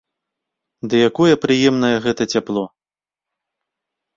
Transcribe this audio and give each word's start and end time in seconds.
Ды 0.93 1.01
якое 1.09 1.33
прыемнае 1.43 1.91
гэта 2.07 2.23
цяпло! 2.37 2.63